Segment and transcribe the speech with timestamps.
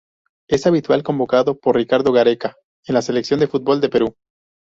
[0.49, 2.55] Es habitual convocado por Ricardo Gareca
[2.87, 4.15] en la Selección de fútbol de Perú.